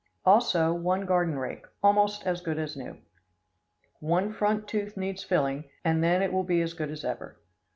Also 0.25 0.73
one 0.73 1.05
garden 1.05 1.37
rake, 1.37 1.63
almost 1.83 2.25
as 2.25 2.41
good 2.41 2.57
as 2.57 2.75
new. 2.75 2.97
One 3.99 4.33
front 4.33 4.67
tooth 4.67 4.97
needs 4.97 5.23
filling, 5.23 5.65
and 5.85 6.03
then 6.03 6.23
it 6.23 6.33
will 6.33 6.43
be 6.43 6.59
as 6.61 6.73
good 6.73 6.89
as 6.89 7.05
ever. 7.05 7.37